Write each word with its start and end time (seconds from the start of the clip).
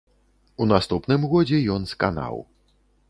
У 0.63 0.67
наступным 0.71 1.27
годзе 1.33 1.59
ён 1.75 1.81
сканаў. 1.93 2.35